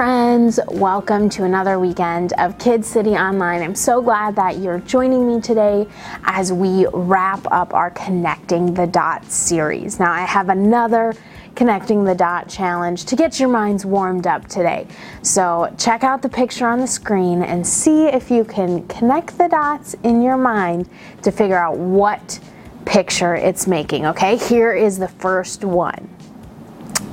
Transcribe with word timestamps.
friends, 0.00 0.58
welcome 0.68 1.28
to 1.28 1.44
another 1.44 1.78
weekend 1.78 2.32
of 2.38 2.56
Kid 2.58 2.82
City 2.82 3.10
Online. 3.10 3.60
I'm 3.60 3.74
so 3.74 4.00
glad 4.00 4.34
that 4.36 4.56
you're 4.56 4.78
joining 4.78 5.28
me 5.28 5.42
today 5.42 5.86
as 6.24 6.54
we 6.54 6.86
wrap 6.94 7.46
up 7.52 7.74
our 7.74 7.90
Connecting 7.90 8.72
the 8.72 8.86
Dots 8.86 9.34
series. 9.34 10.00
Now, 10.00 10.10
I 10.10 10.22
have 10.22 10.48
another 10.48 11.12
Connecting 11.54 12.02
the 12.02 12.14
Dot 12.14 12.48
challenge 12.48 13.04
to 13.04 13.14
get 13.14 13.38
your 13.38 13.50
minds 13.50 13.84
warmed 13.84 14.26
up 14.26 14.48
today. 14.48 14.86
So, 15.20 15.70
check 15.76 16.02
out 16.02 16.22
the 16.22 16.30
picture 16.30 16.66
on 16.66 16.80
the 16.80 16.86
screen 16.86 17.42
and 17.42 17.66
see 17.66 18.06
if 18.06 18.30
you 18.30 18.44
can 18.44 18.88
connect 18.88 19.36
the 19.36 19.48
dots 19.48 19.92
in 20.02 20.22
your 20.22 20.38
mind 20.38 20.88
to 21.20 21.30
figure 21.30 21.58
out 21.58 21.76
what 21.76 22.40
picture 22.86 23.34
it's 23.36 23.66
making. 23.66 24.06
Okay, 24.06 24.38
here 24.38 24.72
is 24.72 24.98
the 24.98 25.08
first 25.08 25.62
one. 25.62 26.08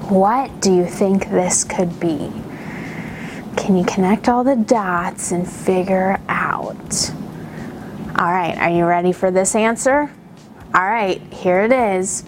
What 0.07 0.61
do 0.61 0.73
you 0.73 0.85
think 0.85 1.29
this 1.29 1.65
could 1.65 1.99
be? 1.99 2.31
Can 3.67 3.75
you 3.75 3.83
connect 3.83 4.29
all 4.29 4.45
the 4.45 4.55
dots 4.55 5.33
and 5.33 5.45
figure 5.45 6.21
out? 6.29 7.11
All 8.17 8.31
right, 8.31 8.57
are 8.57 8.69
you 8.69 8.85
ready 8.85 9.11
for 9.11 9.29
this 9.29 9.55
answer? 9.55 10.09
All 10.73 10.85
right, 10.85 11.21
here 11.33 11.63
it 11.63 11.73
is. 11.73 12.23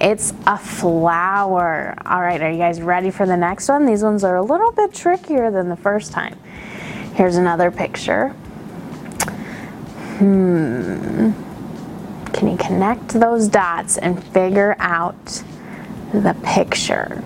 It's 0.00 0.32
a 0.46 0.56
flower. 0.56 1.94
All 2.06 2.22
right, 2.22 2.40
are 2.40 2.50
you 2.50 2.56
guys 2.56 2.80
ready 2.80 3.10
for 3.10 3.26
the 3.26 3.36
next 3.36 3.68
one? 3.68 3.84
These 3.84 4.02
ones 4.02 4.24
are 4.24 4.36
a 4.36 4.42
little 4.42 4.72
bit 4.72 4.94
trickier 4.94 5.50
than 5.50 5.68
the 5.68 5.76
first 5.76 6.10
time. 6.10 6.38
Here's 7.12 7.36
another 7.36 7.70
picture. 7.70 8.30
Hmm. 10.16 11.32
Can 12.32 12.50
you 12.50 12.56
connect 12.56 13.08
those 13.08 13.46
dots 13.46 13.98
and 13.98 14.24
figure 14.28 14.74
out 14.78 15.42
the 16.14 16.34
picture? 16.42 17.22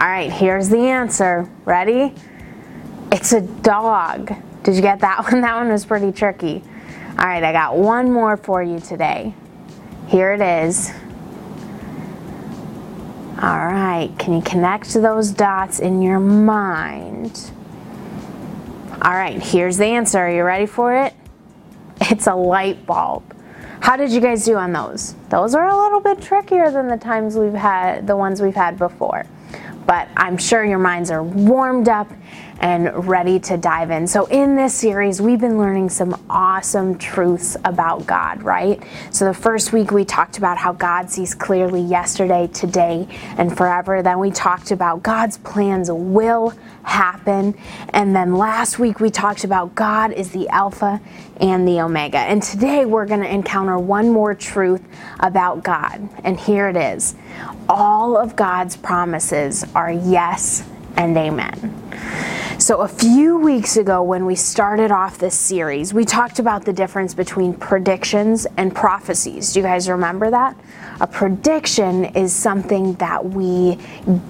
All 0.00 0.08
right, 0.08 0.32
here's 0.32 0.68
the 0.68 0.78
answer. 0.78 1.48
Ready? 1.64 2.12
It's 3.12 3.34
a 3.34 3.42
dog. 3.42 4.34
Did 4.62 4.74
you 4.74 4.80
get 4.80 5.00
that 5.00 5.22
one? 5.30 5.42
That 5.42 5.54
one 5.56 5.68
was 5.68 5.84
pretty 5.84 6.12
tricky. 6.12 6.62
All 7.18 7.26
right, 7.26 7.44
I 7.44 7.52
got 7.52 7.76
one 7.76 8.10
more 8.10 8.38
for 8.38 8.62
you 8.62 8.80
today. 8.80 9.34
Here 10.08 10.32
it 10.32 10.40
is. 10.40 10.90
All 13.42 13.66
right, 13.66 14.10
can 14.18 14.34
you 14.34 14.40
connect 14.40 14.94
those 14.94 15.30
dots 15.30 15.78
in 15.78 16.00
your 16.00 16.20
mind? 16.20 17.50
All 19.02 19.12
right, 19.12 19.42
here's 19.42 19.76
the 19.76 19.84
answer. 19.84 20.18
Are 20.18 20.30
you 20.34 20.42
ready 20.42 20.66
for 20.66 20.94
it? 20.94 21.14
It's 22.10 22.26
a 22.26 22.34
light 22.34 22.86
bulb. 22.86 23.22
How 23.80 23.96
did 23.96 24.10
you 24.10 24.20
guys 24.20 24.44
do 24.44 24.56
on 24.56 24.72
those? 24.72 25.14
Those 25.28 25.54
are 25.54 25.66
a 25.66 25.76
little 25.76 26.00
bit 26.00 26.20
trickier 26.20 26.70
than 26.70 26.88
the 26.88 26.96
times 26.96 27.36
we've 27.36 27.52
had, 27.52 28.06
the 28.06 28.16
ones 28.16 28.40
we've 28.40 28.54
had 28.54 28.78
before. 28.78 29.26
But 29.86 30.08
I'm 30.16 30.38
sure 30.38 30.64
your 30.64 30.78
minds 30.78 31.10
are 31.10 31.22
warmed 31.22 31.88
up 31.88 32.10
and 32.62 33.08
ready 33.08 33.40
to 33.40 33.56
dive 33.56 33.90
in. 33.90 34.06
So, 34.06 34.26
in 34.26 34.54
this 34.56 34.72
series, 34.72 35.20
we've 35.20 35.40
been 35.40 35.58
learning 35.58 35.90
some 35.90 36.20
awesome 36.30 36.96
truths 36.96 37.56
about 37.64 38.06
God, 38.06 38.42
right? 38.42 38.82
So, 39.10 39.24
the 39.24 39.34
first 39.34 39.72
week 39.72 39.90
we 39.90 40.04
talked 40.04 40.38
about 40.38 40.56
how 40.56 40.72
God 40.72 41.10
sees 41.10 41.34
clearly 41.34 41.82
yesterday, 41.82 42.46
today, 42.46 43.08
and 43.36 43.54
forever. 43.54 44.00
Then 44.00 44.20
we 44.20 44.30
talked 44.30 44.70
about 44.70 45.02
God's 45.02 45.38
plans 45.38 45.90
will 45.90 46.54
happen. 46.84 47.56
And 47.90 48.14
then 48.14 48.36
last 48.36 48.78
week 48.78 49.00
we 49.00 49.10
talked 49.10 49.44
about 49.44 49.74
God 49.74 50.12
is 50.12 50.30
the 50.30 50.48
Alpha 50.48 51.00
and 51.40 51.66
the 51.66 51.80
Omega. 51.80 52.18
And 52.18 52.42
today 52.42 52.84
we're 52.84 53.06
going 53.06 53.20
to 53.20 53.32
encounter 53.32 53.78
one 53.78 54.10
more 54.10 54.34
truth 54.34 54.82
about 55.20 55.62
God. 55.62 56.08
And 56.24 56.38
here 56.38 56.68
it 56.68 56.76
is 56.76 57.14
all 57.68 58.16
of 58.16 58.36
God's 58.36 58.76
promises 58.76 59.64
are 59.74 59.92
yes 59.92 60.68
and 60.96 61.16
amen. 61.16 62.41
So, 62.62 62.82
a 62.82 62.86
few 62.86 63.38
weeks 63.38 63.76
ago, 63.76 64.04
when 64.04 64.24
we 64.24 64.36
started 64.36 64.92
off 64.92 65.18
this 65.18 65.34
series, 65.34 65.92
we 65.92 66.04
talked 66.04 66.38
about 66.38 66.64
the 66.64 66.72
difference 66.72 67.12
between 67.12 67.54
predictions 67.54 68.46
and 68.56 68.72
prophecies. 68.72 69.52
Do 69.52 69.58
you 69.58 69.66
guys 69.66 69.88
remember 69.88 70.30
that? 70.30 70.56
A 71.00 71.08
prediction 71.08 72.04
is 72.04 72.32
something 72.32 72.94
that 72.94 73.24
we 73.24 73.80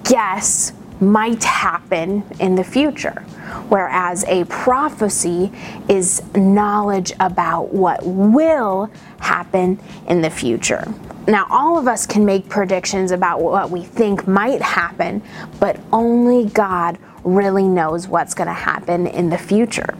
guess 0.03 0.73
might 0.99 1.43
happen 1.43 2.23
in 2.39 2.55
the 2.55 2.63
future, 2.63 3.21
whereas 3.69 4.23
a 4.23 4.45
prophecy 4.45 5.51
is 5.87 6.23
knowledge 6.33 7.13
about 7.19 7.71
what 7.71 8.03
will 8.03 8.89
happen 9.19 9.79
in 10.07 10.21
the 10.21 10.31
future. 10.31 10.91
Now, 11.27 11.45
all 11.51 11.77
of 11.77 11.87
us 11.87 12.07
can 12.07 12.25
make 12.25 12.49
predictions 12.49 13.11
about 13.11 13.43
what 13.43 13.69
we 13.69 13.83
think 13.83 14.27
might 14.27 14.63
happen, 14.63 15.21
but 15.59 15.79
only 15.91 16.49
God 16.49 16.97
really 17.23 17.67
knows 17.67 18.07
what's 18.07 18.33
going 18.33 18.47
to 18.47 18.53
happen 18.53 19.07
in 19.07 19.29
the 19.29 19.37
future. 19.37 19.95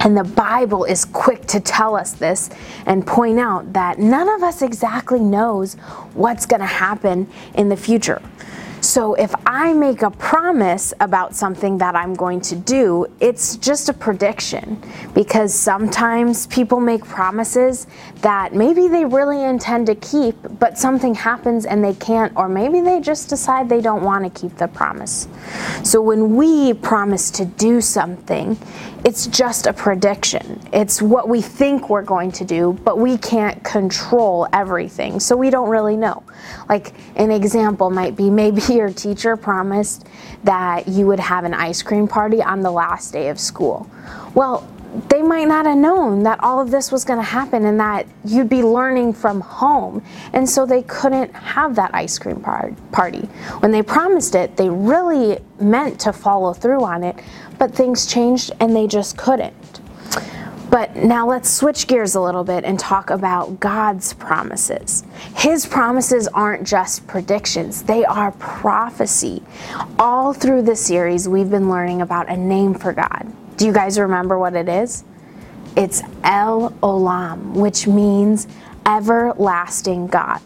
And 0.00 0.16
the 0.16 0.24
Bible 0.24 0.84
is 0.84 1.04
quick 1.04 1.46
to 1.46 1.60
tell 1.60 1.96
us 1.96 2.12
this 2.12 2.50
and 2.86 3.06
point 3.06 3.38
out 3.38 3.72
that 3.72 3.98
none 3.98 4.28
of 4.28 4.42
us 4.42 4.62
exactly 4.62 5.20
knows 5.20 5.74
what's 6.14 6.46
going 6.46 6.60
to 6.60 6.66
happen 6.66 7.28
in 7.54 7.68
the 7.68 7.76
future. 7.76 8.22
So 8.88 9.12
if 9.12 9.34
I 9.44 9.74
make 9.74 10.00
a 10.00 10.10
promise 10.10 10.94
about 11.00 11.34
something 11.34 11.76
that 11.76 11.94
I'm 11.94 12.14
going 12.14 12.40
to 12.40 12.56
do, 12.56 13.06
it's 13.20 13.56
just 13.56 13.90
a 13.90 13.92
prediction 13.92 14.82
because 15.12 15.52
sometimes 15.52 16.46
people 16.46 16.80
make 16.80 17.04
promises 17.04 17.86
that 18.22 18.54
maybe 18.54 18.88
they 18.88 19.04
really 19.04 19.44
intend 19.44 19.88
to 19.88 19.94
keep, 19.96 20.36
but 20.58 20.78
something 20.78 21.14
happens 21.14 21.66
and 21.66 21.84
they 21.84 21.92
can't, 21.96 22.32
or 22.34 22.48
maybe 22.48 22.80
they 22.80 22.98
just 22.98 23.28
decide 23.28 23.68
they 23.68 23.82
don't 23.82 24.02
want 24.02 24.24
to 24.24 24.40
keep 24.40 24.56
the 24.56 24.68
promise. 24.68 25.28
So 25.84 26.00
when 26.00 26.34
we 26.34 26.72
promise 26.72 27.30
to 27.32 27.44
do 27.44 27.82
something, 27.82 28.56
it's 29.04 29.26
just 29.26 29.66
a 29.66 29.72
prediction. 29.72 30.60
It's 30.72 31.00
what 31.02 31.28
we 31.28 31.40
think 31.42 31.90
we're 31.90 32.02
going 32.02 32.32
to 32.32 32.44
do, 32.44 32.72
but 32.84 32.98
we 32.98 33.18
can't 33.18 33.62
control 33.62 34.48
everything, 34.52 35.20
so 35.20 35.36
we 35.36 35.50
don't 35.50 35.68
really 35.68 35.96
know. 35.96 36.22
Like 36.68 36.94
an 37.16 37.30
example 37.30 37.90
might 37.90 38.16
be 38.16 38.30
maybe 38.30 38.77
your 38.78 38.90
teacher 38.90 39.36
promised 39.36 40.06
that 40.44 40.88
you 40.88 41.06
would 41.06 41.20
have 41.20 41.44
an 41.44 41.52
ice 41.52 41.82
cream 41.82 42.08
party 42.08 42.42
on 42.42 42.62
the 42.62 42.70
last 42.70 43.12
day 43.12 43.28
of 43.28 43.38
school. 43.38 43.90
Well, 44.34 44.66
they 45.08 45.22
might 45.22 45.46
not 45.46 45.66
have 45.66 45.76
known 45.76 46.22
that 46.22 46.42
all 46.42 46.60
of 46.60 46.70
this 46.70 46.90
was 46.90 47.04
going 47.04 47.18
to 47.18 47.24
happen 47.24 47.66
and 47.66 47.78
that 47.78 48.06
you'd 48.24 48.48
be 48.48 48.62
learning 48.62 49.12
from 49.12 49.40
home. 49.40 50.02
And 50.32 50.48
so 50.48 50.64
they 50.64 50.82
couldn't 50.82 51.34
have 51.34 51.74
that 51.76 51.94
ice 51.94 52.18
cream 52.18 52.40
par- 52.40 52.72
party. 52.90 53.28
When 53.60 53.70
they 53.70 53.82
promised 53.82 54.34
it, 54.34 54.56
they 54.56 54.70
really 54.70 55.38
meant 55.60 56.00
to 56.00 56.12
follow 56.12 56.52
through 56.54 56.84
on 56.84 57.04
it, 57.04 57.16
but 57.58 57.74
things 57.74 58.06
changed 58.06 58.52
and 58.60 58.74
they 58.74 58.86
just 58.86 59.18
couldn't. 59.18 59.54
But 60.70 60.96
now 60.96 61.26
let's 61.26 61.48
switch 61.50 61.86
gears 61.86 62.14
a 62.14 62.20
little 62.20 62.44
bit 62.44 62.64
and 62.64 62.78
talk 62.78 63.10
about 63.10 63.58
God's 63.58 64.12
promises. 64.14 65.02
His 65.36 65.64
promises 65.64 66.28
aren't 66.28 66.66
just 66.66 67.06
predictions, 67.06 67.82
they 67.82 68.04
are 68.04 68.32
prophecy. 68.32 69.42
All 69.98 70.32
through 70.32 70.62
this 70.62 70.84
series, 70.84 71.28
we've 71.28 71.50
been 71.50 71.70
learning 71.70 72.02
about 72.02 72.28
a 72.28 72.36
name 72.36 72.74
for 72.74 72.92
God. 72.92 73.32
Do 73.56 73.66
you 73.66 73.72
guys 73.72 73.98
remember 73.98 74.38
what 74.38 74.54
it 74.54 74.68
is? 74.68 75.04
It's 75.76 76.02
El 76.22 76.70
Olam, 76.82 77.54
which 77.54 77.86
means 77.86 78.46
everlasting 78.86 80.06
God. 80.08 80.40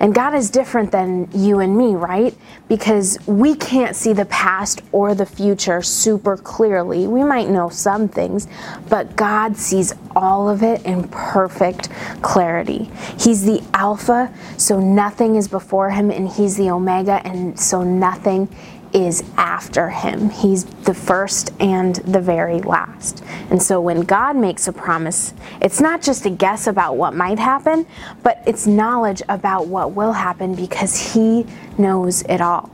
And 0.00 0.14
God 0.14 0.34
is 0.34 0.50
different 0.50 0.92
than 0.92 1.28
you 1.32 1.60
and 1.60 1.76
me, 1.76 1.94
right? 1.94 2.34
Because 2.68 3.18
we 3.26 3.54
can't 3.54 3.96
see 3.96 4.12
the 4.12 4.24
past 4.26 4.82
or 4.92 5.14
the 5.14 5.26
future 5.26 5.82
super 5.82 6.36
clearly. 6.36 7.06
We 7.06 7.24
might 7.24 7.48
know 7.48 7.68
some 7.68 8.08
things, 8.08 8.46
but 8.88 9.16
God 9.16 9.56
sees 9.56 9.92
all 10.14 10.48
of 10.48 10.62
it 10.62 10.84
in 10.84 11.08
perfect 11.08 11.90
clarity. 12.22 12.90
He's 13.18 13.44
the 13.44 13.62
Alpha, 13.74 14.32
so 14.56 14.80
nothing 14.80 15.36
is 15.36 15.48
before 15.48 15.90
him, 15.90 16.10
and 16.10 16.28
He's 16.28 16.56
the 16.56 16.70
Omega, 16.70 17.20
and 17.24 17.58
so 17.58 17.82
nothing 17.82 18.48
is 18.92 19.24
after 19.36 19.90
him. 19.90 20.30
He's 20.30 20.64
the 20.64 20.94
first 20.94 21.52
and 21.60 21.96
the 21.96 22.20
very 22.20 22.60
last. 22.60 23.22
And 23.50 23.62
so 23.62 23.80
when 23.80 24.02
God 24.02 24.36
makes 24.36 24.68
a 24.68 24.72
promise, 24.72 25.34
it's 25.60 25.80
not 25.80 26.02
just 26.02 26.26
a 26.26 26.30
guess 26.30 26.66
about 26.66 26.96
what 26.96 27.14
might 27.14 27.38
happen, 27.38 27.86
but 28.22 28.42
it's 28.46 28.66
knowledge 28.66 29.22
about 29.28 29.66
what 29.66 29.92
will 29.92 30.12
happen 30.12 30.54
because 30.54 31.12
He 31.14 31.46
knows 31.78 32.22
it 32.22 32.40
all. 32.40 32.70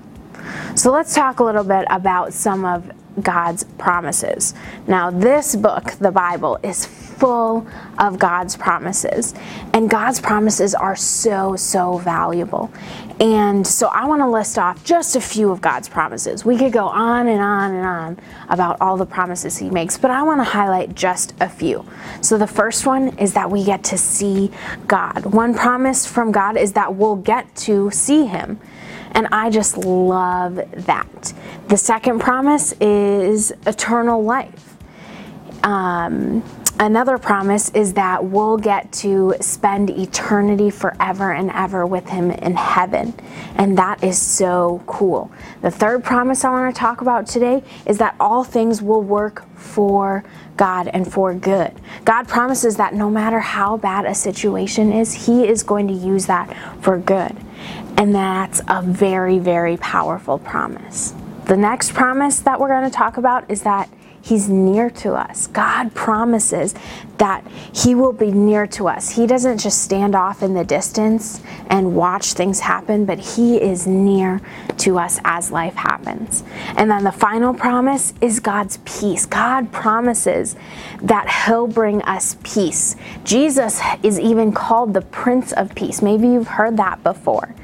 So 0.75 0.91
let's 0.91 1.15
talk 1.15 1.41
a 1.41 1.45
little 1.45 1.65
bit 1.65 1.87
about 1.91 2.33
some 2.33 2.65
of 2.65 2.91
God's 3.21 3.65
promises. 3.79 4.55
Now, 4.87 5.11
this 5.11 5.55
book, 5.57 5.93
the 5.93 6.11
Bible, 6.11 6.59
is 6.63 6.87
full 7.23 7.67
of 7.99 8.19
God's 8.19 8.57
promises. 8.57 9.33
And 9.73 9.89
God's 9.89 10.21
promises 10.21 10.75
are 10.75 10.97
so, 10.97 11.55
so 11.55 11.99
valuable. 11.99 12.73
And 13.21 13.65
so 13.65 13.87
I 13.87 14.07
want 14.07 14.23
to 14.23 14.29
list 14.29 14.59
off 14.59 14.83
just 14.83 15.15
a 15.15 15.21
few 15.21 15.53
of 15.53 15.61
God's 15.61 15.89
promises. 15.89 16.45
We 16.45 16.59
could 16.59 16.73
go 16.73 16.87
on 16.87 17.29
and 17.29 17.41
on 17.41 17.75
and 17.75 17.87
on 17.87 18.19
about 18.49 18.81
all 18.81 18.97
the 18.97 19.07
promises 19.07 19.57
He 19.57 19.71
makes, 19.71 19.97
but 19.97 20.11
I 20.11 20.25
want 20.25 20.41
to 20.41 20.45
highlight 20.45 20.97
just 20.97 21.35
a 21.41 21.49
few. 21.49 21.87
So 22.23 22.39
the 22.39 22.49
first 22.49 22.87
one 22.87 23.17
is 23.19 23.35
that 23.35 23.49
we 23.49 23.63
get 23.63 23.85
to 23.85 23.99
see 23.99 24.51
God. 24.89 25.27
One 25.27 25.55
promise 25.55 26.05
from 26.05 26.33
God 26.33 26.57
is 26.57 26.73
that 26.73 26.97
we'll 26.97 27.15
get 27.15 27.55
to 27.57 27.91
see 27.93 28.27
Him. 28.27 28.59
And 29.13 29.29
I 29.31 29.51
just 29.51 29.77
love 29.77 30.57
that. 30.57 31.33
The 31.69 31.77
second 31.77 32.19
promise 32.21 32.73
is 32.81 33.53
eternal 33.67 34.23
life. 34.23 34.77
Um, 35.63 36.43
another 36.81 37.19
promise 37.19 37.71
is 37.71 37.93
that 37.95 38.25
we'll 38.25 38.57
get 38.57 38.91
to 38.93 39.35
spend 39.41 39.91
eternity 39.91 40.71
forever 40.71 41.33
and 41.33 41.51
ever 41.51 41.87
with 41.87 42.09
Him 42.09 42.31
in 42.31 42.57
heaven. 42.57 43.15
And 43.55 43.79
that 43.79 44.03
is 44.03 44.21
so 44.21 44.83
cool. 44.87 45.31
The 45.61 45.71
third 45.71 46.03
promise 46.03 46.45
I 46.45 46.51
want 46.51 46.75
to 46.75 46.79
talk 46.79 47.01
about 47.01 47.27
today 47.27 47.63
is 47.87 47.99
that 47.99 48.17
all 48.19 48.45
things 48.45 48.83
will 48.83 49.03
work 49.03 49.47
for 49.57 50.25
God 50.57 50.89
and 50.89 51.11
for 51.11 51.35
good. 51.35 51.73
God 52.05 52.27
promises 52.27 52.77
that 52.77 52.95
no 52.95 53.09
matter 53.09 53.41
how 53.41 53.77
bad 53.77 54.05
a 54.05 54.15
situation 54.15 54.93
is, 54.93 55.27
He 55.27 55.47
is 55.47 55.63
going 55.63 55.87
to 55.89 55.95
use 55.95 56.27
that 56.27 56.55
for 56.83 56.99
good. 56.99 57.37
And 57.97 58.15
that's 58.15 58.61
a 58.69 58.83
very, 58.83 59.39
very 59.39 59.77
powerful 59.77 60.39
promise. 60.39 61.15
The 61.45 61.57
next 61.57 61.93
promise 61.93 62.41
that 62.41 62.59
we're 62.61 62.69
going 62.69 62.91
to 62.91 62.97
talk 62.97 63.17
about 63.17 63.51
is 63.51 63.63
that 63.63 63.89
He's 64.23 64.49
near 64.49 64.89
to 64.89 65.15
us. 65.15 65.49
God 65.49 65.95
promises 65.95 66.75
that 67.19 67.45
He 67.75 67.95
will 67.97 68.13
be 68.13 68.31
near 68.31 68.69
to 68.69 68.87
us. 68.87 69.11
He 69.11 69.27
doesn't 69.27 69.59
just 69.59 69.83
stand 69.83 70.15
off 70.15 70.43
in 70.45 70.55
the 70.55 70.65
distance 70.65 71.43
and 71.69 71.97
watch 71.97 72.35
things 72.35 72.61
happen, 72.61 73.05
but 73.05 73.19
He 73.19 73.61
is 73.61 73.87
near 73.87 74.41
to 74.79 74.99
us 74.99 75.19
as 75.25 75.51
life 75.51 75.75
happens. 75.75 76.45
And 76.77 76.89
then 76.89 77.03
the 77.03 77.13
final 77.13 77.53
promise 77.53 78.15
is 78.21 78.39
God's 78.39 78.79
peace. 78.85 79.27
God 79.27 79.73
promises 79.73 80.55
that 81.03 81.45
He'll 81.45 81.67
bring 81.67 82.01
us 82.03 82.37
peace. 82.45 82.95
Jesus 83.25 83.81
is 84.05 84.21
even 84.21 84.53
called 84.53 84.95
the 84.95 85.03
Prince 85.03 85.53
of 85.53 85.75
Peace. 85.75 86.01
Maybe 86.01 86.29
you've 86.29 86.47
heard 86.47 86.77
that 86.77 87.03
before. 87.03 87.55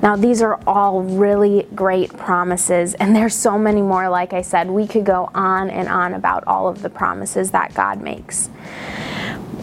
Now, 0.00 0.14
these 0.14 0.42
are 0.42 0.60
all 0.64 1.02
really 1.02 1.66
great 1.74 2.16
promises, 2.16 2.94
and 2.94 3.16
there's 3.16 3.34
so 3.34 3.58
many 3.58 3.82
more. 3.82 4.08
Like 4.08 4.32
I 4.32 4.42
said, 4.42 4.70
we 4.70 4.86
could 4.86 5.04
go 5.04 5.28
on 5.34 5.70
and 5.70 5.88
on 5.88 6.14
about 6.14 6.44
all 6.46 6.68
of 6.68 6.82
the 6.82 6.90
promises 6.90 7.50
that 7.50 7.74
God 7.74 8.00
makes. 8.00 8.48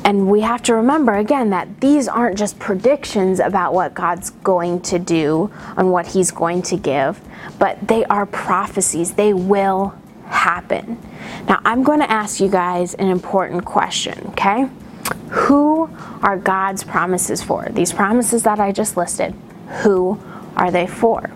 And 0.04 0.30
we 0.30 0.42
have 0.42 0.62
to 0.64 0.76
remember 0.76 1.16
again 1.16 1.50
that 1.52 1.80
these 1.80 2.08
aren't 2.08 2.38
just 2.38 2.60
predictions 2.60 3.40
about 3.40 3.74
what 3.74 3.94
God's 3.94 4.30
going 4.30 4.82
to 4.82 5.00
do 5.00 5.52
and 5.78 5.92
what 5.92 6.08
He's 6.08 6.32
going 6.32 6.62
to 6.64 6.78
give, 6.78 7.22
but 7.58 7.88
they 7.88 8.04
are 8.06 8.26
prophecies. 8.26 9.14
They 9.14 9.34
will 9.34 9.96
happen. 10.28 11.00
Now, 11.48 11.62
I'm 11.64 11.82
going 11.82 12.00
to 12.00 12.12
ask 12.12 12.42
you 12.42 12.50
guys 12.50 12.94
an 12.96 13.08
important 13.08 13.64
question, 13.64 14.28
okay? 14.32 14.70
Who 15.30 15.90
are 16.22 16.38
God's 16.38 16.84
promises 16.84 17.42
for? 17.42 17.68
These 17.70 17.94
promises 17.94 18.44
that 18.44 18.60
I 18.60 18.72
just 18.72 18.98
listed 18.98 19.34
who 19.82 20.20
are 20.56 20.72
they 20.72 20.88
for? 20.88 21.32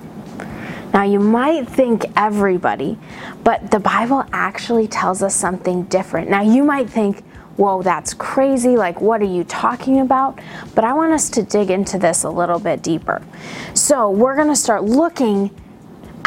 Now, 0.93 1.03
you 1.03 1.19
might 1.19 1.67
think 1.67 2.05
everybody, 2.15 2.97
but 3.43 3.69
the 3.69 3.79
Bible 3.79 4.25
actually 4.33 4.87
tells 4.87 5.21
us 5.21 5.35
something 5.35 5.83
different. 5.83 6.29
Now, 6.29 6.41
you 6.41 6.63
might 6.63 6.89
think, 6.89 7.23
whoa, 7.57 7.83
that's 7.83 8.13
crazy. 8.15 8.75
Like, 8.75 8.99
what 8.99 9.21
are 9.21 9.25
you 9.25 9.43
talking 9.43 9.99
about? 9.99 10.39
But 10.73 10.85
I 10.85 10.93
want 10.93 11.13
us 11.13 11.29
to 11.31 11.43
dig 11.43 11.69
into 11.69 11.99
this 11.99 12.23
a 12.23 12.29
little 12.29 12.59
bit 12.59 12.81
deeper. 12.81 13.21
So, 13.75 14.09
we're 14.09 14.35
going 14.35 14.47
to 14.47 14.55
start 14.55 14.83
looking 14.83 15.51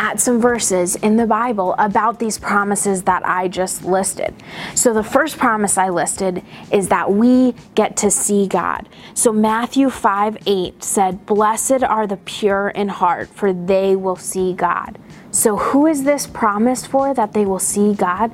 at 0.03 0.19
some 0.19 0.41
verses 0.41 0.97
in 0.97 1.17
the 1.17 1.27
Bible 1.27 1.77
about 1.79 2.19
these 2.19 2.37
promises 2.37 3.05
that 3.05 3.25
I 3.25 3.47
just 3.47 3.85
listed. 3.85 4.35
So, 4.75 4.93
the 4.93 5.05
first 5.05 5.39
promise 5.39 5.79
I 5.79 5.91
listed 5.91 6.43
is 6.73 6.89
that 6.89 7.13
we 7.13 7.55
get 7.77 7.97
to 7.99 8.11
see 8.11 8.49
God. 8.49 8.89
So, 9.15 9.33
Matthew 9.33 9.91
5 9.91 10.39
8 10.45 10.83
said, 10.83 11.25
Blessed 11.25 11.85
are 11.85 12.09
the 12.09 12.17
pure 12.17 12.71
in 12.71 12.89
heart, 12.89 13.29
for 13.29 13.53
they 13.53 13.95
will 13.95 14.17
see 14.17 14.53
God. 14.53 14.99
So, 15.31 15.57
who 15.57 15.87
is 15.87 16.03
this 16.03 16.27
promised 16.27 16.89
for 16.89 17.15
that 17.15 17.33
they 17.33 17.47
will 17.47 17.61
see 17.61 17.95
God? 17.95 18.33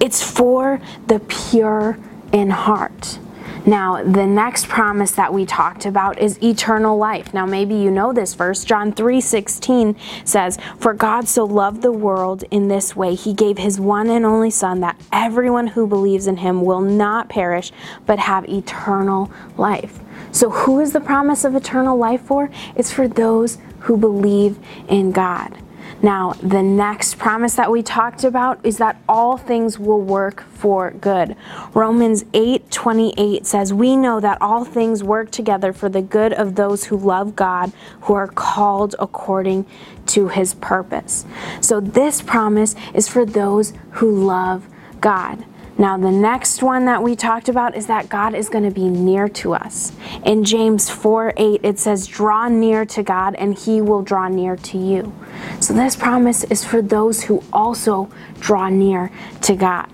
It's 0.00 0.20
for 0.28 0.80
the 1.06 1.20
pure 1.20 1.98
in 2.32 2.50
heart. 2.50 3.20
Now, 3.68 4.00
the 4.00 4.28
next 4.28 4.68
promise 4.68 5.10
that 5.12 5.34
we 5.34 5.44
talked 5.44 5.86
about 5.86 6.20
is 6.20 6.40
eternal 6.40 6.96
life. 6.96 7.34
Now, 7.34 7.46
maybe 7.46 7.74
you 7.74 7.90
know 7.90 8.12
this 8.12 8.34
verse. 8.34 8.64
John 8.64 8.92
3 8.92 9.20
16 9.20 9.96
says, 10.24 10.56
For 10.78 10.94
God 10.94 11.26
so 11.26 11.44
loved 11.44 11.82
the 11.82 11.90
world 11.90 12.44
in 12.52 12.68
this 12.68 12.94
way, 12.94 13.16
he 13.16 13.34
gave 13.34 13.58
his 13.58 13.80
one 13.80 14.08
and 14.08 14.24
only 14.24 14.50
Son, 14.50 14.78
that 14.80 15.00
everyone 15.10 15.66
who 15.66 15.88
believes 15.88 16.28
in 16.28 16.36
him 16.36 16.64
will 16.64 16.80
not 16.80 17.28
perish, 17.28 17.72
but 18.06 18.20
have 18.20 18.48
eternal 18.48 19.32
life. 19.56 19.98
So, 20.30 20.50
who 20.50 20.78
is 20.78 20.92
the 20.92 21.00
promise 21.00 21.44
of 21.44 21.56
eternal 21.56 21.96
life 21.96 22.20
for? 22.20 22.50
It's 22.76 22.92
for 22.92 23.08
those 23.08 23.58
who 23.80 23.96
believe 23.96 24.60
in 24.88 25.10
God. 25.10 25.58
Now, 26.02 26.34
the 26.42 26.62
next 26.62 27.18
promise 27.18 27.54
that 27.54 27.70
we 27.70 27.82
talked 27.82 28.22
about 28.22 28.60
is 28.62 28.76
that 28.78 29.00
all 29.08 29.36
things 29.36 29.78
will 29.78 30.00
work 30.00 30.44
for 30.52 30.90
good. 30.90 31.36
Romans 31.72 32.24
8:28 32.34 33.46
says, 33.46 33.72
"We 33.72 33.96
know 33.96 34.20
that 34.20 34.40
all 34.40 34.64
things 34.64 35.02
work 35.02 35.30
together 35.30 35.72
for 35.72 35.88
the 35.88 36.02
good 36.02 36.32
of 36.34 36.54
those 36.54 36.84
who 36.84 36.96
love 36.96 37.34
God, 37.34 37.72
who 38.02 38.14
are 38.14 38.26
called 38.28 38.94
according 38.98 39.64
to 40.06 40.28
his 40.28 40.54
purpose." 40.54 41.24
So 41.60 41.80
this 41.80 42.20
promise 42.20 42.74
is 42.92 43.08
for 43.08 43.24
those 43.24 43.72
who 43.92 44.10
love 44.10 44.68
God. 45.00 45.44
Now, 45.78 45.98
the 45.98 46.10
next 46.10 46.62
one 46.62 46.86
that 46.86 47.02
we 47.02 47.14
talked 47.14 47.50
about 47.50 47.76
is 47.76 47.86
that 47.86 48.08
God 48.08 48.34
is 48.34 48.48
going 48.48 48.64
to 48.64 48.70
be 48.70 48.88
near 48.88 49.28
to 49.28 49.54
us. 49.54 49.92
In 50.24 50.42
James 50.42 50.88
4 50.88 51.34
8, 51.36 51.60
it 51.62 51.78
says, 51.78 52.06
Draw 52.06 52.48
near 52.48 52.86
to 52.86 53.02
God, 53.02 53.34
and 53.34 53.56
he 53.56 53.82
will 53.82 54.02
draw 54.02 54.28
near 54.28 54.56
to 54.56 54.78
you. 54.78 55.12
So, 55.60 55.74
this 55.74 55.94
promise 55.94 56.44
is 56.44 56.64
for 56.64 56.80
those 56.80 57.24
who 57.24 57.42
also 57.52 58.10
draw 58.40 58.70
near 58.70 59.10
to 59.42 59.54
God. 59.54 59.90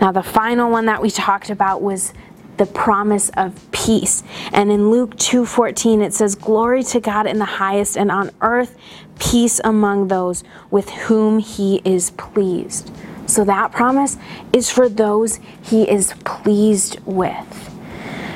Now, 0.00 0.10
the 0.10 0.22
final 0.22 0.68
one 0.68 0.86
that 0.86 1.00
we 1.00 1.10
talked 1.10 1.48
about 1.48 1.80
was 1.80 2.12
the 2.56 2.66
promise 2.66 3.30
of 3.36 3.70
peace. 3.70 4.22
And 4.52 4.70
in 4.70 4.90
Luke 4.90 5.16
2:14 5.16 6.02
it 6.02 6.12
says 6.12 6.34
glory 6.34 6.82
to 6.84 7.00
God 7.00 7.26
in 7.26 7.38
the 7.38 7.46
highest 7.46 7.96
and 7.96 8.10
on 8.10 8.30
earth 8.42 8.76
peace 9.18 9.62
among 9.64 10.08
those 10.08 10.44
with 10.70 10.90
whom 10.90 11.38
he 11.38 11.80
is 11.86 12.10
pleased. 12.10 12.90
So 13.30 13.44
that 13.44 13.72
promise 13.72 14.16
is 14.52 14.70
for 14.70 14.88
those 14.88 15.38
he 15.62 15.88
is 15.88 16.14
pleased 16.24 16.98
with. 17.04 17.70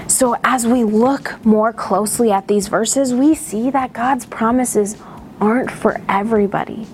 So 0.07 0.37
as 0.45 0.67
we 0.67 0.85
look 0.85 1.45
more 1.45 1.73
closely 1.73 2.31
at 2.31 2.47
these 2.47 2.69
verses, 2.69 3.13
we 3.13 3.35
see 3.35 3.71
that 3.71 3.93
God's 3.93 4.27
promises 4.27 4.97
aren't 5.41 5.71
for 5.71 6.01
everybody. 6.09 6.87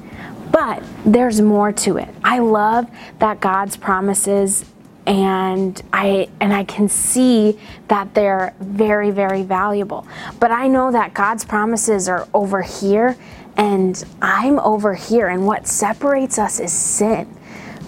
But 0.51 0.83
there's 1.05 1.41
more 1.41 1.73
to 1.73 1.99
it. 1.99 2.09
I 2.25 2.39
love 2.39 2.91
that 3.19 3.41
God's 3.41 3.77
promises 3.77 4.65
and 5.07 5.81
I 5.93 6.29
and 6.41 6.53
I 6.53 6.65
can 6.65 6.89
see 6.89 7.59
that 7.89 8.15
they're 8.15 8.55
very 8.61 9.11
very 9.11 9.43
valuable. 9.43 10.07
But 10.39 10.51
I 10.51 10.69
know 10.69 10.93
that 10.93 11.15
God's 11.15 11.45
promises 11.45 12.09
are 12.09 12.29
over 12.35 12.63
here 12.63 13.17
and 13.57 14.03
I'm 14.23 14.59
over 14.59 14.95
here 14.95 15.29
and 15.29 15.47
what 15.47 15.67
separates 15.67 16.39
us 16.39 16.61
is 16.61 16.73
sin. 16.73 17.37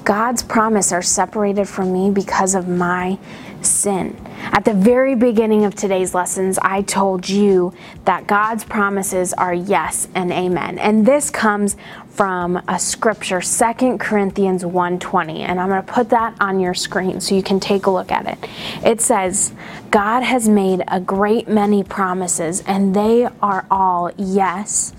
God's 0.05 0.43
promise 0.43 0.93
are 0.93 1.03
separated 1.03 1.69
from 1.69 1.93
me 1.93 2.11
because 2.11 2.55
of 2.55 2.67
my 2.67 3.19
sin. 3.61 4.17
At 4.51 4.65
the 4.65 4.75
very 4.75 5.15
beginning 5.15 5.65
of 5.65 5.75
today's 5.75 6.15
lessons, 6.15 6.59
I 6.61 6.83
told 6.83 7.29
you 7.29 7.73
that 8.05 8.27
God's 8.27 8.65
promises 8.65 9.33
are 9.33 9.55
yes 9.55 10.09
and 10.15 10.33
amen. 10.33 10.79
And 10.79 11.07
this 11.07 11.31
comes 11.31 11.77
from 12.09 12.61
a 12.69 12.79
scripture, 12.79 13.41
2 13.41 13.99
Corinthians 13.99 14.65
1:20, 14.65 15.41
and 15.41 15.61
I'm 15.61 15.69
going 15.69 15.83
to 15.83 15.93
put 15.93 16.11
that 16.11 16.35
on 16.41 16.59
your 16.59 16.75
screen 16.75 17.21
so 17.21 17.35
you 17.35 17.43
can 17.43 17.61
take 17.61 17.87
a 17.87 17.91
look 17.91 18.11
at 18.11 18.27
it. 18.27 18.39
It 18.85 19.01
says, 19.01 19.53
"God 19.91 20.23
has 20.23 20.49
made 20.49 20.83
a 20.89 20.99
great 20.99 21.49
many 21.49 21.85
promises, 21.85 22.63
and 22.67 22.95
they 22.95 23.29
are 23.41 23.65
all 23.71 24.11
yes." 24.17 24.93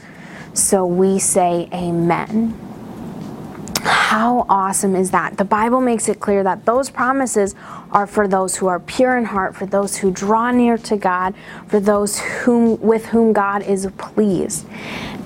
So 0.53 0.86
we 0.86 1.19
say 1.19 1.67
amen. 1.74 2.53
How 4.13 4.46
awesome 4.48 4.96
is 4.96 5.10
that? 5.10 5.38
The 5.38 5.43
Bible 5.43 5.82
makes 5.82 6.08
it 6.08 6.20
clear 6.20 6.43
that 6.43 6.67
those 6.67 6.88
promises 6.88 7.55
are 7.89 8.05
for 8.05 8.27
those 8.27 8.55
who 8.55 8.67
are 8.67 8.79
pure 8.79 9.17
in 9.17 9.25
heart, 9.25 9.55
for 9.55 9.65
those 9.65 9.98
who 9.98 10.12
draw 10.12 10.51
near 10.51 10.77
to 10.77 10.98
God, 10.98 11.34
for 11.65 11.79
those 11.79 12.20
whom 12.20 12.79
with 12.79 13.08
whom 13.08 13.34
God 13.34 13.63
is 13.63 13.89
pleased. 13.98 14.67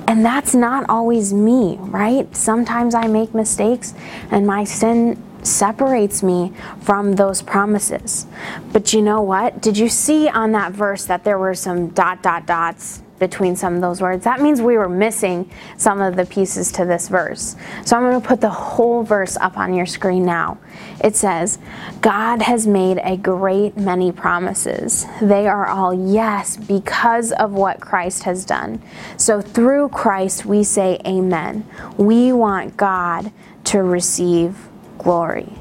And 0.07 0.23
that's 0.23 0.55
not 0.55 0.89
always 0.89 1.33
me, 1.33 1.75
right? 1.81 2.33
Sometimes 2.33 2.95
I 2.95 3.07
make 3.07 3.35
mistakes 3.35 3.93
and 4.31 4.47
my 4.47 4.63
sin 4.63 5.21
separates 5.43 6.23
me 6.23 6.53
from 6.79 7.17
those 7.17 7.41
promises. 7.41 8.25
But 8.71 8.93
you 8.93 9.01
know 9.01 9.21
what? 9.21 9.61
Did 9.61 9.77
you 9.77 9.89
see 9.89 10.29
on 10.29 10.53
that 10.53 10.71
verse 10.71 11.03
that 11.03 11.25
there 11.25 11.37
were 11.37 11.55
some 11.55 11.89
dot, 11.89 12.23
dot, 12.23 12.45
dots 12.45 13.01
between 13.19 13.55
some 13.55 13.75
of 13.75 13.81
those 13.81 14.01
words? 14.01 14.23
That 14.23 14.41
means 14.41 14.61
we 14.61 14.77
were 14.77 14.89
missing 14.89 15.49
some 15.77 16.01
of 16.01 16.15
the 16.15 16.25
pieces 16.25 16.71
to 16.73 16.85
this 16.85 17.07
verse. 17.09 17.55
So 17.85 17.97
I'm 17.97 18.03
going 18.03 18.21
to 18.21 18.27
put 18.27 18.41
the 18.41 18.49
whole 18.49 19.03
verse 19.03 19.37
up 19.37 19.57
on 19.57 19.73
your 19.73 19.85
screen 19.85 20.25
now. 20.25 20.57
It 21.03 21.15
says, 21.15 21.59
God 22.01 22.41
has 22.41 22.67
made 22.67 22.99
a 23.03 23.17
great 23.17 23.77
many 23.77 24.11
promises. 24.11 25.05
They 25.21 25.47
are 25.47 25.67
all 25.67 25.93
yes 25.93 26.57
because 26.57 27.31
of 27.33 27.51
what 27.51 27.79
Christ 27.79 28.23
has 28.23 28.45
done. 28.45 28.81
So 29.17 29.41
through 29.41 29.89
Christ, 29.89 30.45
we 30.45 30.63
say 30.63 30.99
amen. 31.05 31.65
We 31.97 32.31
want 32.33 32.77
God 32.77 33.31
to 33.65 33.83
receive 33.83 34.69
glory. 34.97 35.53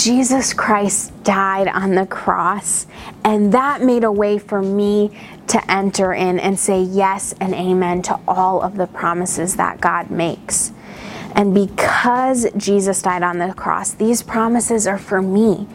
Jesus 0.00 0.54
Christ 0.54 1.12
died 1.24 1.68
on 1.68 1.94
the 1.94 2.06
cross, 2.06 2.86
and 3.22 3.52
that 3.52 3.82
made 3.82 4.02
a 4.02 4.10
way 4.10 4.38
for 4.38 4.62
me 4.62 5.10
to 5.48 5.70
enter 5.70 6.14
in 6.14 6.40
and 6.40 6.58
say 6.58 6.80
yes 6.80 7.34
and 7.38 7.52
amen 7.52 8.00
to 8.02 8.18
all 8.26 8.62
of 8.62 8.78
the 8.78 8.86
promises 8.86 9.56
that 9.56 9.78
God 9.78 10.10
makes. 10.10 10.72
And 11.34 11.52
because 11.52 12.46
Jesus 12.56 13.02
died 13.02 13.22
on 13.22 13.40
the 13.40 13.52
cross, 13.52 13.92
these 13.92 14.22
promises 14.22 14.86
are 14.86 14.96
for 14.96 15.20
me, 15.20 15.68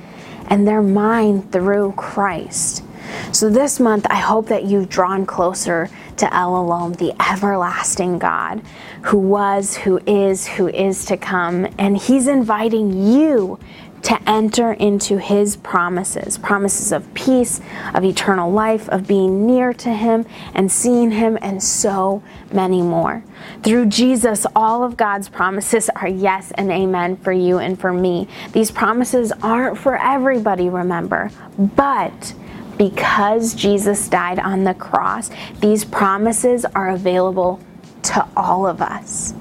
and 0.47 0.67
they're 0.67 0.81
mine 0.81 1.43
through 1.51 1.91
Christ. 1.91 2.83
So 3.31 3.47
this 3.47 3.79
month, 3.79 4.07
I 4.09 4.15
hope 4.15 4.47
that 4.47 4.63
you've 4.63 4.89
drawn 4.89 5.27
closer 5.27 5.87
to 6.17 6.33
El 6.33 6.53
Olam, 6.53 6.97
the 6.97 7.13
everlasting 7.21 8.17
God, 8.17 8.63
who 9.03 9.19
was, 9.19 9.75
who 9.75 9.99
is, 10.07 10.47
who 10.47 10.67
is 10.67 11.05
to 11.05 11.17
come. 11.17 11.67
And 11.77 11.95
He's 11.97 12.27
inviting 12.27 12.91
you 12.91 13.59
to 14.05 14.29
enter 14.29 14.73
into 14.73 15.17
His 15.17 15.55
promises 15.55 16.37
promises 16.37 16.91
of 16.91 17.11
peace, 17.15 17.59
of 17.95 18.03
eternal 18.03 18.51
life, 18.51 18.87
of 18.89 19.07
being 19.07 19.47
near 19.47 19.73
to 19.73 19.89
Him 19.89 20.25
and 20.53 20.71
seeing 20.71 21.09
Him, 21.09 21.39
and 21.41 21.61
so 21.61 22.21
many 22.53 22.83
more. 22.83 23.23
Through 23.63 23.87
Jesus, 23.87 24.45
all 24.55 24.83
of 24.83 24.95
God's 24.95 25.27
promises 25.27 25.89
are 25.89 26.07
yes 26.07 26.51
and 26.51 26.71
amen 26.71 27.17
for 27.17 27.31
you 27.31 27.57
and 27.57 27.79
for 27.79 27.91
me. 27.91 28.27
These 28.51 28.69
promises 28.69 29.31
aren't 29.41 29.77
for 29.77 29.97
everybody, 29.97 30.69
remember, 30.69 31.31
but 31.57 32.35
because 32.77 33.55
Jesus 33.55 34.07
died 34.07 34.37
on 34.37 34.65
the 34.65 34.75
cross, 34.75 35.31
these 35.61 35.83
promises 35.83 36.63
are 36.63 36.89
available 36.89 37.59
to 38.03 38.27
all 38.37 38.67
of 38.67 38.81
us. 38.81 39.33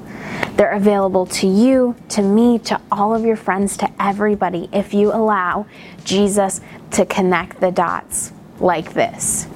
They're 0.56 0.72
available 0.72 1.26
to 1.26 1.48
you, 1.48 1.96
to 2.10 2.22
me, 2.22 2.58
to 2.60 2.80
all 2.90 3.14
of 3.14 3.24
your 3.24 3.36
friends, 3.36 3.76
to 3.78 3.90
everybody 4.00 4.68
if 4.72 4.94
you 4.94 5.12
allow 5.12 5.66
Jesus 6.04 6.60
to 6.92 7.04
connect 7.06 7.60
the 7.60 7.72
dots 7.72 8.32
like 8.60 8.94
this. 8.94 9.48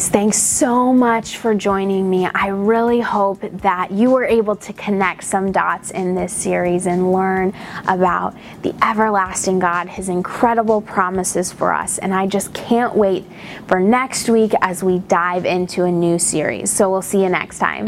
Guys, 0.00 0.08
thanks 0.08 0.38
so 0.38 0.94
much 0.94 1.36
for 1.36 1.54
joining 1.54 2.08
me. 2.08 2.24
I 2.24 2.46
really 2.48 3.00
hope 3.00 3.42
that 3.42 3.90
you 3.90 4.10
were 4.10 4.24
able 4.24 4.56
to 4.56 4.72
connect 4.72 5.24
some 5.24 5.52
dots 5.52 5.90
in 5.90 6.14
this 6.14 6.32
series 6.32 6.86
and 6.86 7.12
learn 7.12 7.52
about 7.86 8.34
the 8.62 8.74
everlasting 8.82 9.58
God, 9.58 9.90
His 9.90 10.08
incredible 10.08 10.80
promises 10.80 11.52
for 11.52 11.70
us. 11.70 11.98
And 11.98 12.14
I 12.14 12.26
just 12.26 12.54
can't 12.54 12.96
wait 12.96 13.26
for 13.68 13.78
next 13.78 14.30
week 14.30 14.54
as 14.62 14.82
we 14.82 15.00
dive 15.00 15.44
into 15.44 15.84
a 15.84 15.92
new 15.92 16.18
series. 16.18 16.70
So 16.70 16.90
we'll 16.90 17.02
see 17.02 17.22
you 17.22 17.28
next 17.28 17.58
time. 17.58 17.86